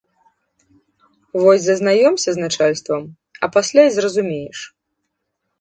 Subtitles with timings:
[1.43, 3.01] Вось зазнаёмся з начальствам,
[3.43, 4.59] а пасля і зразумееш.